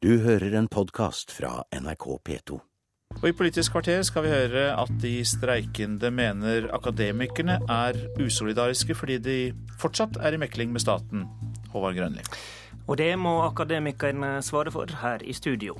[0.00, 2.56] Du hører en podkast fra NRK P2.
[3.18, 9.18] Og I Politisk kvarter skal vi høre at de streikende mener akademikerne er usolidariske fordi
[9.20, 9.36] de
[9.82, 11.28] fortsatt er i mekling med staten.
[11.74, 12.24] Håvard Grønli.
[12.86, 15.76] Og det må akademikerne svare for her i studio.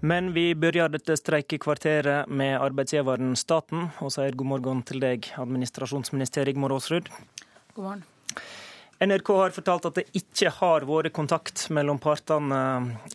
[0.00, 6.48] Men vi begynner dette streikekvarteret med arbeidsgiveren staten, og sier god morgen til deg, administrasjonsminister
[6.48, 7.12] Rigmor Aasrud.
[7.76, 8.04] God morgen.
[8.98, 12.60] NRK har fortalt at det ikke har vært kontakt mellom partene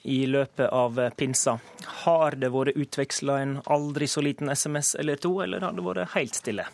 [0.05, 1.55] i løpet av pinsa.
[2.03, 6.13] Har det vært utveksla en aldri så liten SMS eller to, eller har det vært
[6.13, 6.67] helt stille?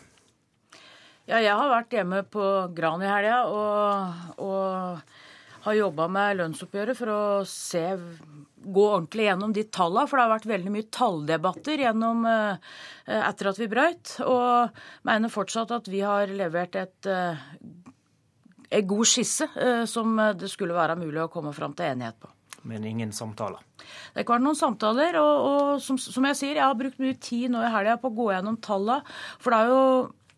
[1.24, 2.44] Ja, jeg har vært hjemme på
[2.76, 5.00] Gran i helga og, og
[5.64, 7.86] har jobba med lønnsoppgjøret for å se
[8.68, 12.24] gå ordentlig gjennom de tallene, for det har vært veldig mye talldebatter gjennom,
[13.06, 14.14] etter at vi brøyt.
[14.26, 17.10] Og mener fortsatt at vi har levert et
[18.68, 19.46] god skisse
[19.88, 22.30] som det skulle være mulig å komme fram til enighet på.
[22.68, 23.62] Men ingen samtaler?
[23.78, 25.18] Det har ikke vært noen samtaler.
[25.20, 28.10] Og, og som, som, jeg sier, jeg har brukt mye tid nå i helga på
[28.10, 29.16] å gå gjennom tallene.
[29.42, 29.82] For det er jo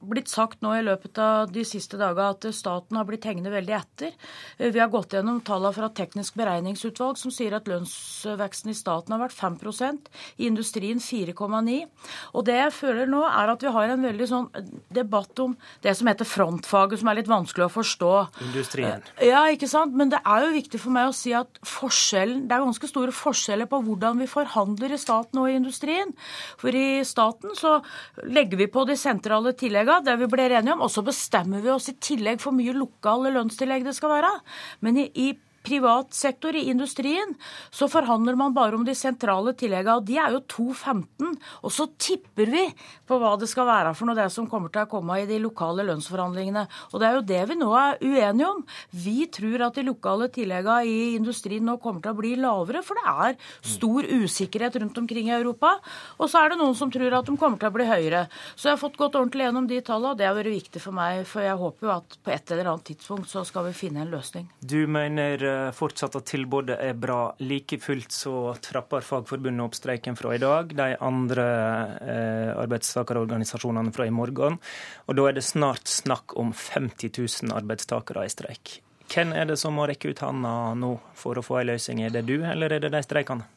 [0.00, 3.74] blitt sagt nå i løpet av de siste dagene at staten har blitt hengende veldig
[3.76, 4.14] etter.
[4.58, 9.20] Vi har gått gjennom tallene fra Teknisk beregningsutvalg som sier at lønnsveksten i staten har
[9.20, 10.08] vært 5%
[10.40, 11.76] i industrien 4,9
[12.34, 14.48] Og det jeg føler nå, er at vi har en veldig sånn
[14.88, 18.12] debatt om det som heter frontfaget, som er litt vanskelig å forstå.
[18.48, 19.04] Industrien.
[19.24, 19.96] Ja, ikke sant.
[19.96, 23.12] Men det er jo viktig for meg å si at forskjellen Det er ganske store
[23.14, 26.14] forskjeller på hvordan vi forhandler i staten og i industrien.
[26.60, 27.78] For i staten så
[28.24, 31.72] legger vi på de sentrale tilleggene det vi blir enige om, og så bestemmer vi
[31.72, 34.32] oss i tillegg for mye lokale lønnstillegg det skal være.
[34.86, 35.28] Men i, i
[35.66, 37.34] privat sektor, i industrien,
[37.70, 39.98] så forhandler man bare om de sentrale tilleggene.
[40.00, 40.40] Og de er jo
[40.72, 41.34] 2,15.
[41.64, 42.64] Og så tipper vi
[43.08, 45.40] på hva det skal være for noe, det som kommer til å komme i de
[45.42, 46.66] lokale lønnsforhandlingene.
[46.92, 48.64] Og det er jo det vi nå er uenige om.
[49.04, 52.98] Vi tror at de lokale tilleggene i industrien nå kommer til å bli lavere, for
[52.98, 53.38] det er
[53.76, 55.76] stor usikkerhet rundt omkring i Europa.
[56.18, 58.24] Og så er det noen som tror at de kommer til å bli høyere.
[58.54, 60.96] Så jeg har fått gått ordentlig gjennom de tallene, og det har vært viktig for
[60.96, 61.24] meg.
[61.28, 64.12] For jeg håper jo at på et eller annet tidspunkt så skal vi finne en
[64.12, 64.48] løsning.
[64.60, 67.32] Du mener fortsatt at tilbudet er bra.
[67.42, 70.74] Like fullt så trapper Fagforbundet opp streiken fra i dag.
[70.76, 71.46] De andre
[72.00, 74.60] eh, arbeidstakerorganisasjonene fra i morgen.
[75.06, 78.80] Og da er det snart snakk om 50 000 arbeidstakere i streik.
[79.10, 82.04] Hvem er det som må rekke ut handa nå for å få en løsning?
[82.06, 83.48] Er det du, eller er det de streikende?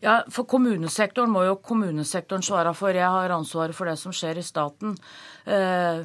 [0.00, 2.96] Ja, for Kommunesektoren må jo kommunesektoren svare for.
[2.96, 4.96] Jeg har ansvaret for det som skjer i staten.
[5.44, 6.04] Eh,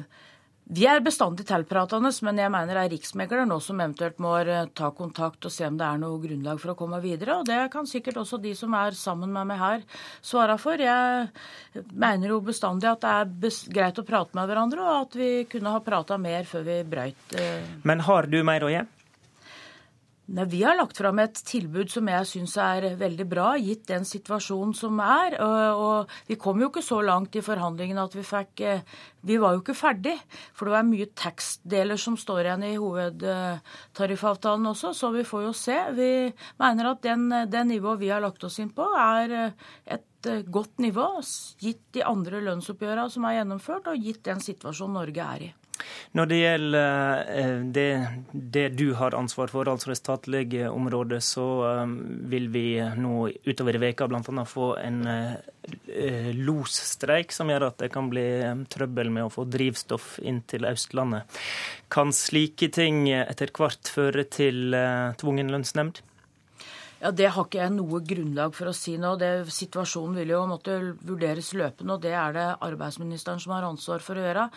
[0.70, 4.36] vi er bestandig tilpratende, men jeg mener det er riksmegler nå som eventuelt må
[4.78, 7.40] ta kontakt og se om det er noe grunnlag for å komme videre.
[7.40, 9.82] Og det kan sikkert også de som er sammen med meg her,
[10.22, 10.78] svare for.
[10.78, 13.16] Jeg mener jo bestandig at det
[13.50, 16.80] er greit å prate med hverandre, og at vi kunne ha prata mer før vi
[16.94, 17.36] brøyt.
[17.82, 18.86] Men har du mer å gi?
[20.30, 24.04] Nei, Vi har lagt fram et tilbud som jeg syns er veldig bra, gitt den
[24.06, 25.34] situasjonen som er.
[25.42, 28.62] Og, Vi kom jo ikke så langt i forhandlingene at vi fikk
[29.26, 30.14] Vi var jo ikke ferdig.
[30.54, 35.52] For det var mye tekstdeler som står igjen i hovedtariffavtalen også, så vi får jo
[35.52, 35.78] se.
[35.98, 36.10] Vi
[36.62, 39.52] mener at den, den nivået vi har lagt oss inn på, er
[39.84, 41.08] et godt nivå,
[41.58, 45.50] gitt de andre lønnsoppgjørene som er gjennomført, og gitt den situasjonen Norge er i.
[46.16, 47.86] Når det gjelder det,
[48.32, 51.46] det, du har ansvar for, altså det statlige området, så
[52.30, 52.64] vil vi
[52.98, 54.44] nå utover i veka bl.a.
[54.48, 55.00] få en
[56.40, 58.26] losstreik som gjør at det kan bli
[58.72, 61.40] trøbbel med å få drivstoff inn til Østlandet.
[61.92, 64.74] Kan slike ting etter hvert føre til
[65.20, 66.02] tvungen lønnsnemnd?
[67.00, 69.14] Ja, Det har ikke jeg noe grunnlag for å si nå.
[69.20, 74.04] Det, situasjonen vil jo måtte vurderes løpende, og det er det arbeidsministeren som har ansvar
[74.04, 74.48] for å gjøre.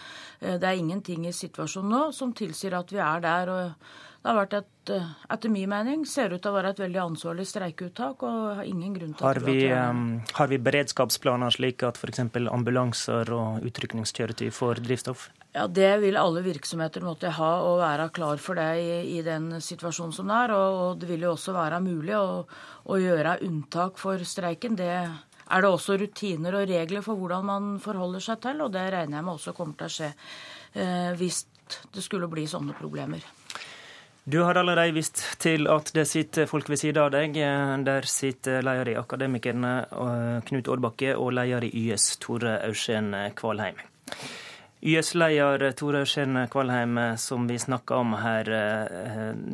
[0.42, 3.54] Det er ingenting i situasjonen nå som tilsier at vi er der.
[3.54, 3.94] og
[4.24, 4.92] det har vært et,
[5.36, 8.24] etter min mening, ser ut til å være et veldig ansvarlig streikeuttak.
[8.24, 12.22] og har ingen grunn til har vi, at Har vi beredskapsplaner slik at f.eks.
[12.48, 15.28] ambulanser og utrykningskjøretøy får drivstoff?
[15.54, 19.52] Ja, Det vil alle virksomheter måtte ha og være klar for det i, i den
[19.62, 20.54] situasjonen som det er.
[20.58, 22.42] Og, og, det vil jo også være mulig å,
[22.90, 24.80] å gjøre unntak for streiken.
[24.80, 28.88] Det er det også rutiner og regler for hvordan man forholder seg til, og det
[28.96, 31.44] regner jeg med også kommer til å skje eh, hvis
[31.94, 33.22] det skulle bli sånne problemer.
[34.26, 37.36] Du har allerede vist til at det sitter folk ved siden av deg.
[37.86, 39.74] Der sitter leder i Akademikerne
[40.48, 43.84] Knut Årbakke og leder i YS Tore Aursén Kvalheim.
[44.84, 48.50] YS-leder Tore Aursén Kvalheim, som vi snakka om her,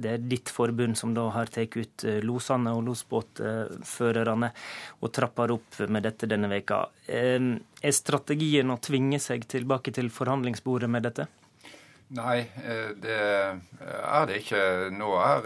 [0.02, 4.50] det er ditt forbund som da har tatt ut losene og losbåtførerne
[4.98, 6.80] og trapper opp med dette denne veka.
[7.06, 11.28] Er strategien å tvinge seg tilbake til forhandlingsbordet med dette?
[12.18, 12.40] Nei,
[12.98, 14.64] det er det ikke.
[14.98, 15.46] Nå er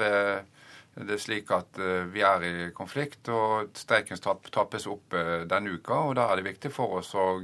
[0.95, 1.83] det slik at
[2.13, 5.19] vi er i konflikt, og streiken tappes opp
[5.51, 6.05] denne uka.
[6.07, 7.43] og Da er det viktig for oss å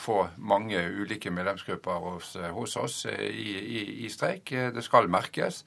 [0.00, 3.26] få mange ulike medlemsgrupper hos, hos oss i,
[3.60, 4.48] i, i, streik.
[4.48, 5.58] Det skal merkes.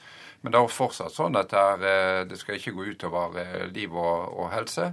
[0.42, 3.38] Men det er fortsatt sånn at det, er, det skal ikke gå utover
[3.70, 4.90] liv og, og helse.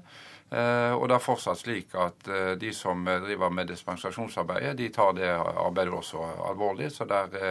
[0.52, 5.14] Eh, og det er fortsatt slik at eh, de som driver med dispensasjonsarbeidet, de tar
[5.16, 6.20] det arbeidet også
[6.50, 6.90] alvorlig.
[6.92, 7.46] Så det er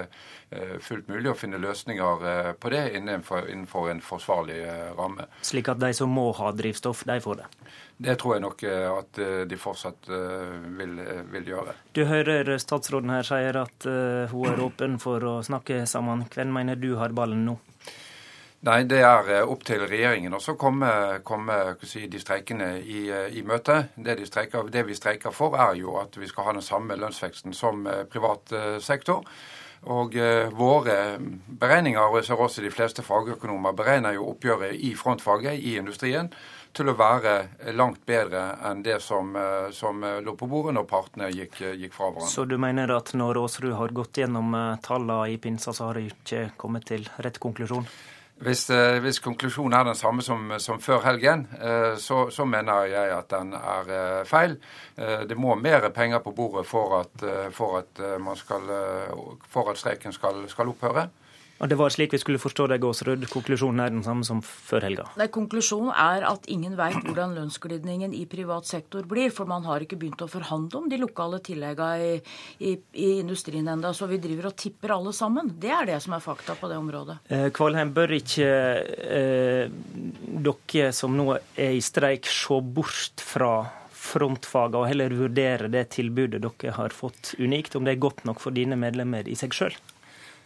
[0.52, 4.60] eh, fullt mulig å finne løsninger på det innenfor, innenfor en forsvarlig
[4.98, 5.26] ramme.
[5.42, 7.50] Slik at de som må ha drivstoff, de får det?
[8.02, 10.96] Det tror jeg nok at de fortsatt vil,
[11.30, 11.76] vil gjøre.
[11.94, 13.86] Du hører statsråden her sier at
[14.32, 16.26] hun er åpen for å snakke sammen.
[16.34, 17.60] Hvem mener du har ballen nå?
[18.62, 20.92] Nei, det er eh, opp til regjeringen å komme,
[21.26, 23.88] komme si, de streikende i, eh, i møte.
[23.96, 26.98] Det, de streiker, det, vi streiker for, er jo at vi skal ha den samme
[27.02, 28.54] lønnsveksten som eh, privat
[28.86, 29.26] sektor.
[29.90, 30.14] Og
[30.54, 35.72] våre beregninger, og jeg ser også de fleste fagøkonomer, beregner jo oppgjøret i frontfaget, i
[35.80, 36.30] industrien,
[36.70, 39.34] til å være langt bedre enn det som,
[39.74, 42.30] som lå på bordet når partene gikk, gikk, fra hverandre.
[42.30, 44.54] Så du mener at når Aasrud har gått gjennom
[44.86, 47.90] tallene i pinsa, så har de ikke kommet til rett konklusjon?
[48.42, 52.88] Hvis, eh, hvis, konklusjonen er den samme som, som før helgen, eh, så, så, mener
[52.90, 54.56] jeg at den er eh, feil.
[55.30, 57.24] Det må mer penger på bordet for at,
[57.54, 58.02] for at,
[58.38, 58.68] skal,
[59.50, 61.08] for at streiken skal, skal opphøre.
[61.62, 63.28] Og Det var slik vi skulle forstå deg, Aasrud.
[63.30, 65.06] Konklusjonen er den samme som før helga?
[65.20, 69.30] Nei, Konklusjonen er at ingen veit hvordan lønnsglidningen i privat sektor blir.
[69.36, 72.16] For man har ikke begynt å forhandle om de lokale tilleggene i,
[72.66, 75.54] i, i industrien enda, Så vi driver og tipper alle sammen.
[75.62, 77.20] Det er det som er fakta på det området.
[77.30, 78.50] Eh, Kvalheim, bør ikke
[79.22, 79.70] eh,
[80.42, 83.54] dere som nå er i streik, se bort fra
[84.02, 88.42] frontfagene og heller vurdere det tilbudet dere har fått unikt, om det er godt nok
[88.42, 89.78] for dine medlemmer i seg sjøl?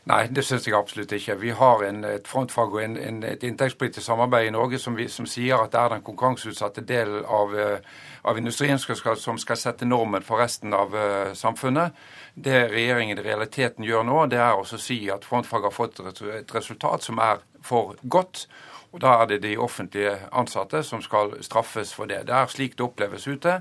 [0.05, 1.33] Nei, det syns jeg absolutt ikke.
[1.41, 5.07] Vi har en, et frontfag og en, en, et inntektspolitisk samarbeid i Norge som, vi,
[5.09, 9.39] som, sier at det er den konkurranseutsatte delen av, uh, av industrien som skal, som
[9.41, 11.97] skal, sette normen for resten av uh, samfunnet.
[12.35, 16.53] Det regjeringen i realiteten gjør nå, det er å si at frontfag har fått et
[16.53, 18.45] resultat som er for godt.
[18.93, 22.27] Og Da er det de offentlige ansatte som skal straffes for det.
[22.29, 23.57] Det er slik det oppleves ute.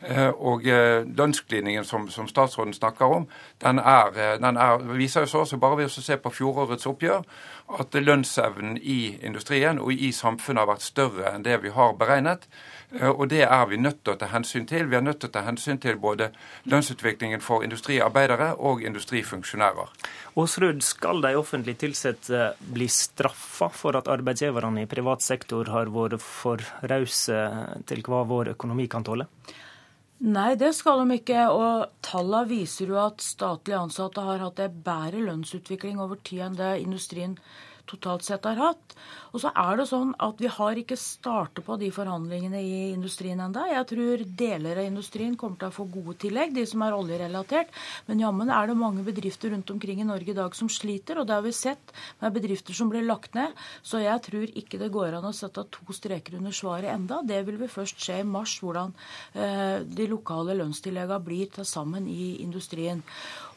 [0.00, 3.26] Eh, og eh, lønnsglidningen som, som, statsråden snakker om,
[3.60, 6.88] den, er, eh, den er, viser jo så også bare ved å se på fjorårets
[6.88, 7.26] oppgjør
[7.80, 12.48] at lønnsevnen i industrien og i samfunnet har vært større enn det vi har beregnet.
[13.12, 14.88] Og det er vi nødt til å ta hensyn til.
[14.90, 16.32] Vi er nødt til å ta hensyn til både
[16.66, 19.94] lønnsutviklingen for industriarbeidere og industrifunksjonærer.
[20.34, 26.18] Aasrud, skal de offentlig ansatte bli straffa for at arbeidsgiverne i privat sektor har vært
[26.24, 27.42] for rause
[27.86, 29.30] til hva vår økonomi kan tåle?
[30.20, 31.46] Nei, det skal de ikke.
[31.48, 36.58] Og tallene viser jo at statlige ansatte har hatt en bedre lønnsutvikling over tid enn
[36.58, 37.38] det industrien
[37.88, 38.96] totalt sett har hatt.
[39.30, 43.40] Og så er det sånn at vi har ikke startet på de forhandlingene i industrien
[43.42, 43.66] enda.
[43.70, 47.70] Jeg tror deler av industrien kommer til å få gode tillegg, de som er oljerelatert.
[48.08, 51.28] Men jammen er det mange bedrifter rundt omkring i Norge i dag som sliter, og
[51.28, 53.54] det har vi sett med bedrifter som blir lagt ned.
[53.82, 57.20] Så jeg tror ikke det går an å sette to streker under svaret enda.
[57.26, 58.94] Det vil vi først se i mars, hvordan
[59.34, 63.04] eh, de lokale lønnstilleggene blir til sammen i industrien.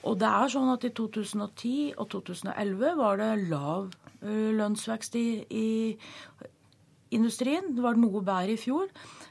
[0.03, 5.27] Og det er sånn at i 2010 og 2011 var det lav eh, lønnsvekst i,
[5.47, 5.62] i
[7.13, 7.73] industrien.
[7.75, 8.89] Det var noe bedre i fjor.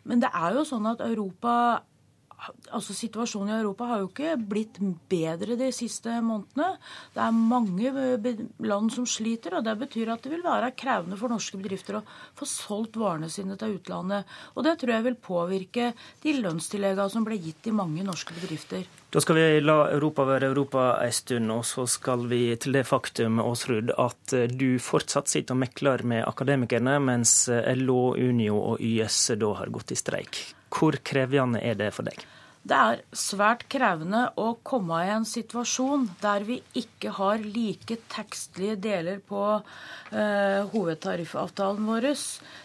[0.09, 1.55] Men det er jo sånn at Europa
[2.73, 4.79] altså Situasjonen i Europa har jo ikke blitt
[5.11, 6.77] bedre de siste månedene.
[7.15, 7.93] Det er mange
[8.65, 12.05] land som sliter, og det betyr at det vil være krevende for norske bedrifter å
[12.39, 14.29] få solgt varene sine til utlandet.
[14.57, 15.93] Og det tror jeg vil påvirke
[16.25, 18.87] de lønnstilleggene som ble gitt i mange norske bedrifter.
[19.13, 22.87] Da skal vi la Europa være Europa en stund, og så skal vi til det
[22.89, 27.45] faktum Åsrud, at du fortsatt sitter og mekler med akademikerne, mens
[27.77, 30.43] LO, Unio og YS da har gått i streik.
[30.73, 32.23] Hvor krevende er det for deg?
[32.63, 38.77] Det er svært krevende å komme i en situasjon der vi ikke har like tekstlige
[38.85, 42.07] deler på eh, hovedtariffavtalen vår.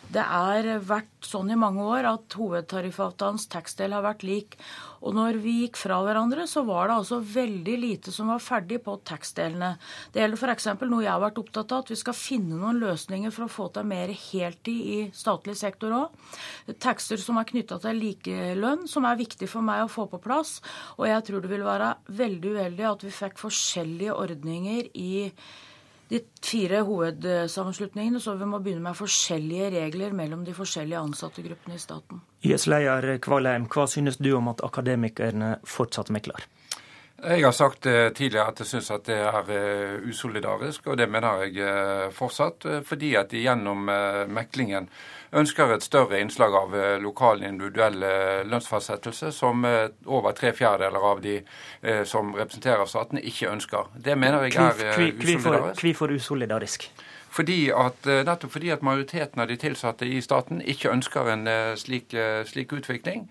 [0.07, 4.55] Det er vært sånn i mange år at hovedtariffavtalens tekstdel har vært lik.
[5.03, 8.79] Og når vi gikk fra hverandre, så var det altså veldig lite som var ferdig
[8.85, 9.73] på tekstdelene.
[10.13, 10.69] Det gjelder f.eks.
[10.87, 13.67] noe jeg har vært opptatt av, at vi skal finne noen løsninger for å få
[13.75, 16.33] til mer heltid i statlig sektor òg.
[16.79, 20.57] Tekster som er knytta til likelønn, som er viktig for meg å få på plass.
[20.97, 25.13] Og jeg tror det vil være veldig uheldig at vi fikk forskjellige ordninger i
[26.09, 31.81] de fire hovedsammenslutningene, så vi må begynne med forskjellige regler mellom de forskjellige ansattegruppene i
[31.81, 32.21] staten.
[32.47, 36.47] YS-leder Kvalheim, hva synes du om at akademikerne fortsatt mekler?
[37.17, 37.81] Jeg har sagt
[38.15, 42.67] tidligere at jeg syns at det er usolidarisk, og det mener jeg fortsatt.
[42.85, 43.89] Fordi at de gjennom
[44.29, 44.85] meklingen
[45.35, 51.09] ønsker et større innslag av eh, lokal individuell eh, lønnsfastsettelse, som eh, over tre fjerdedeler
[51.11, 51.37] av de
[52.07, 53.91] som representerer statene, ikke ønsker.
[53.93, 55.83] Det mener jeg er usolidarisk.
[55.83, 56.87] Hvorfor usolidarisk?
[57.37, 61.45] Fordi at, nettopp fordi at majoriteten av de tilsatte i staten ikke ønsker en
[61.77, 62.15] slik,
[62.49, 63.27] slik utvikling.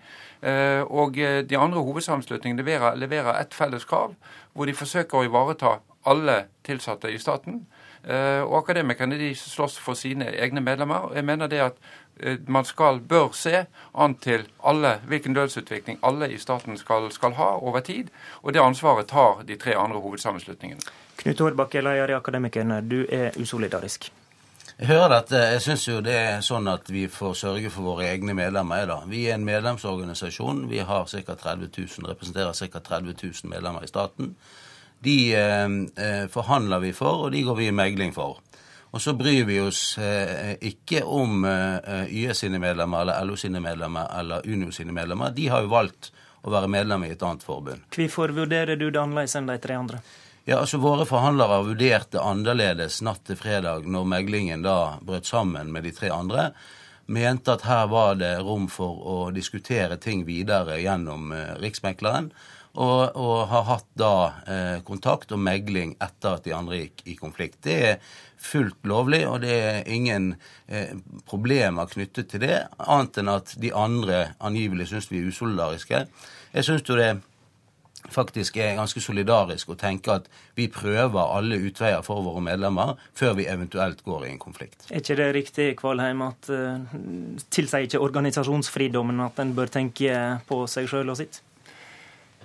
[0.87, 4.13] Og de andre hovedsammenslutningene leverer, leverer et felles krav,
[4.55, 5.73] hvor de forsøker å ivareta
[6.07, 7.65] alle tilsatte i staten.
[8.07, 10.95] Eh, og akademikerne de slåss for sine egne medlemmer.
[10.95, 11.73] og Jeg mener det at
[12.19, 17.33] eh, man skal, bør se an til alle, hvilken lønnsutvikling alle i staten skal, skal,
[17.33, 18.07] ha over tid.
[18.41, 20.81] Og det ansvaret tar de tre andre hovedsammenslutningene.
[21.17, 24.11] Knut Hårbakke, leder i Akademikerne, du er usolidarisk.
[24.79, 25.35] Jeg hører dette.
[25.35, 28.85] Jeg syns jo det er sånn at vi får sørge for våre egne medlemmer.
[28.85, 28.99] Da.
[29.09, 30.67] Vi er en medlemsorganisasjon.
[30.69, 31.35] Vi har ca.
[31.35, 32.79] 30 000, representerer ca.
[32.79, 34.35] 30 000 medlemmer i staten.
[35.03, 35.65] De eh,
[36.05, 38.41] eh, forhandler vi for, og de går vi i megling for.
[38.95, 43.59] Og så bryr vi oss eh, ikke om eh, YS sine medlemmer eller LO sine
[43.61, 45.35] medlemmer eller Unio sine medlemmer.
[45.35, 46.11] De har jo valgt
[46.41, 47.83] å være medlem i et annet forbund.
[47.93, 50.01] Hvorfor vurderer du det annerledes enn de tre andre?
[50.47, 55.83] Ja, altså Våre forhandlere vurderte annerledes natt til fredag, når meglingen da brøt sammen med
[55.83, 56.53] de tre andre.
[57.11, 62.31] Mente at her var det rom for å diskutere ting videre gjennom eh, Riksmekleren.
[62.77, 64.13] Og, og, har hatt da
[64.45, 67.57] eh, kontakt og megling etter at de andre gikk i konflikt.
[67.65, 67.95] Det er
[68.37, 70.35] fullt lovlig, og det er ingen
[70.69, 70.93] eh,
[71.25, 76.03] problemer knyttet til det, annet enn at de andre angivelig syns vi er usolidariske.
[76.53, 77.15] Jeg syns jo det
[78.13, 83.35] faktisk er ganske solidarisk å tenke at vi prøver alle utveier for våre medlemmer før
[83.39, 84.87] vi eventuelt går i en konflikt.
[84.91, 86.85] Er ikke det riktig, Kvalheim, at uh,
[87.53, 91.41] tilsier ikke organisasjonsfridommen at en bør tenke på seg sjøl og sitt?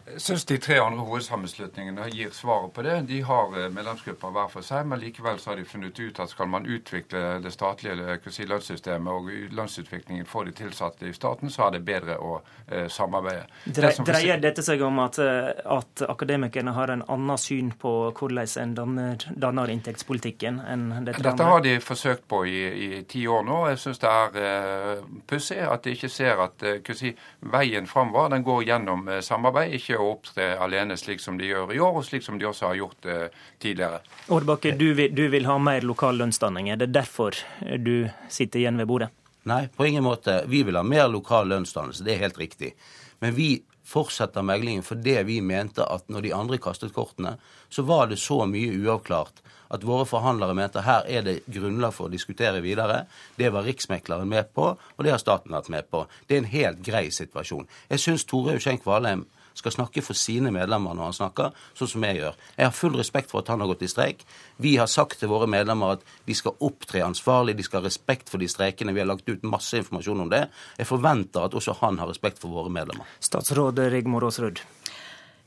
[0.07, 2.97] Jeg syns de tre andre hovedsammenslutningene gir svaret på det.
[3.09, 6.31] De har eh, medlemsgrupper hver for seg, men likevel så har de funnet ut at
[6.31, 11.69] skal man utvikle det statlige si, lønnssystemet og lønnsutviklingen for de tilsatte i staten, så
[11.69, 13.47] er det bedre å eh, samarbeide.
[13.65, 17.95] Dre, det dreier dette seg om at, eh, at, akademikerne har en annen syn på
[18.11, 21.23] hvordan en danner, danner inntektspolitikken enn dette?
[21.23, 23.59] Dette har de forsøkt på i, i ti år nå.
[23.71, 27.13] Jeg syns det er eh, pussig at de ikke ser at eh, si,
[27.53, 29.77] veien framover den går gjennom eh, samarbeid.
[29.79, 32.49] ikke ikke å opptre alene slik som de gjør i år, og slik som de
[32.49, 34.03] også har gjort eh, tidligere.
[34.33, 36.73] Årbakke, du vil, du vil ha mer lokal lønnsdanning.
[36.73, 39.13] Er det derfor du sitter igjen ved bordet?
[39.49, 40.45] Nei, på ingen måte.
[40.47, 42.75] Vi vil ha mer lokal lønnsdannelse, det er helt riktig.
[43.23, 43.57] Men vi
[43.93, 47.37] fortsetter meglingen fordi vi mente at når de andre kastet kortene,
[47.69, 52.07] så var det så mye uavklart at våre forhandlere mente her er det grunnlag for
[52.09, 53.07] å diskutere videre.
[53.41, 56.05] Det var Riksmekleren med på, og det har staten vært med på.
[56.29, 57.69] Det er en helt grei situasjon.
[57.89, 59.25] Jeg syns Tore Euskjenk Valheim
[59.59, 62.39] skal snakke for sine medlemmer når han snakker, sånn som jeg gjør.
[62.59, 64.25] Jeg har full respekt for at han har gått i streik.
[64.63, 68.33] Vi har sagt til våre medlemmer at de skal opptre ansvarlig, de skal ha respekt
[68.33, 68.95] for de streikene.
[68.95, 70.47] Vi har lagt ut masse informasjon om det.
[70.79, 73.09] Jeg forventer at også han har respekt for våre medlemmer.
[73.23, 74.63] Statsråd Rigmor Aasrud.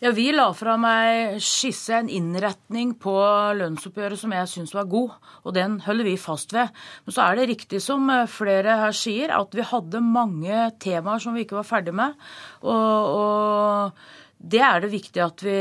[0.06, 3.14] Ja, Vi la fra meg skisse, en innretning på
[3.58, 6.70] lønnsoppgjøret som jeg syns var god, og den holder vi fast ved.
[7.08, 11.34] Men så er det riktig som flere her sier, at vi hadde mange temaer som
[11.34, 12.14] vi ikke var ferdig med.
[12.62, 15.60] Og, og det er det viktig at vi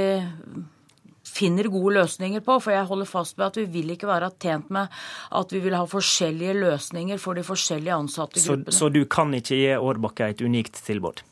[1.24, 2.60] finner gode løsninger på.
[2.60, 4.92] For jeg holder fast med at vi vil ikke være tjent med
[5.40, 8.68] at vi vil ha forskjellige løsninger for de forskjellige ansatte gruppene.
[8.68, 11.24] Så, så du kan ikke gi Årbakke et unikt tilbud?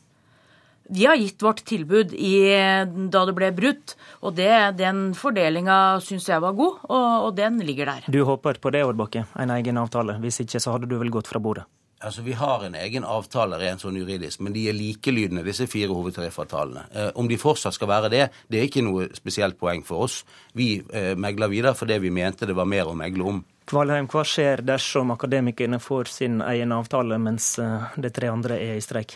[0.89, 2.33] Vi har gitt vårt tilbud i,
[3.09, 7.61] da det ble brutt, og det, den fordelinga syns jeg var god, og, og, den
[7.63, 8.09] ligger der.
[8.11, 10.17] Du håper på det, Årbakke, en egen avtale.
[10.23, 11.65] Hvis ikke så hadde du vel gått fra bordet?
[12.03, 15.95] Altså, Vi har en egen avtale rent sånn juridisk, men de er likelydende, disse fire
[15.95, 16.83] hovedtariffavtalene.
[16.91, 20.19] Eh, om de fortsatt skal være det, det er ikke noe spesielt poeng for oss.
[20.51, 23.43] Vi eh, megler videre fordi vi mente det var mer å megle om.
[23.71, 28.81] Kvalheim, hva skjer dersom akademikerne får sin egen avtale, mens eh, de tre andre er
[28.81, 29.15] i streik?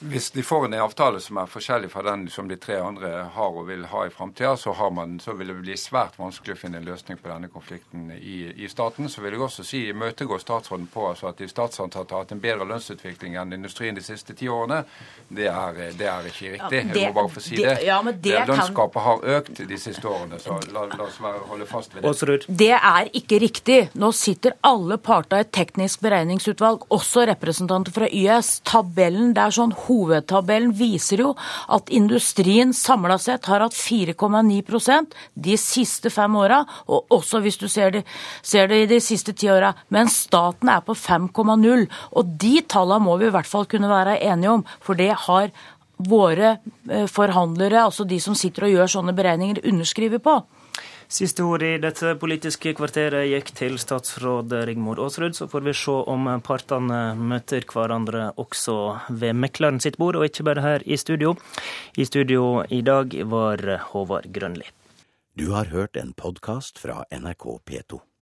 [0.00, 3.56] Hvis de får en avtale som er forskjellig fra den som de tre andre har
[3.56, 4.72] og vil ha i framtida, så,
[5.20, 8.68] så, vil det bli svært vanskelig å finne en løsning på denne konflikten i, i
[8.68, 9.10] staten.
[9.12, 12.40] Så vil jeg også si imøtegå statsråden på altså at de statsansatte har hatt en
[12.40, 14.82] bedre lønnsutvikling enn industrien de siste ti årene.
[15.28, 16.62] Det er, det er ikke riktig.
[16.62, 17.76] Ja, det, jeg må bare få si det.
[17.84, 19.06] Ja, det Lønnsgapet kan...
[19.10, 22.38] har økt de siste årene, så la, la oss være, holde fast ved det.
[22.48, 23.78] Det er ikke riktig.
[24.00, 28.56] Nå sitter alle parter i et teknisk beregningsutvalg, også representanter fra YS.
[28.64, 31.32] Tabellen det er sånn hovedtabellen viser jo
[31.68, 37.66] at industrien samla sett har hatt 4,9% de siste fem åra, og også hvis du
[37.70, 38.04] ser det,
[38.42, 39.72] ser det i de siste ti åra.
[39.90, 41.86] Men staten er på 5,0.
[42.16, 45.50] Og de tallene må vi i hvert fall kunne være enige om, for det har
[46.08, 46.54] våre
[46.88, 50.40] eh, forhandlere, altså de som sitter og gjør sånne beregninger, underskriver på.
[51.10, 55.34] Siste ord i dette politiske kvarteret gikk til statsråd Rigmor Aasrud.
[55.34, 58.76] Så får vi se om partene møter hverandre også
[59.10, 61.34] ved mekleren sitt bord, og ikke bare her i studio.
[61.98, 64.70] I studio i dag var Håvard Grønli.
[65.34, 67.98] Du har hørt en podkast fra NRK P2.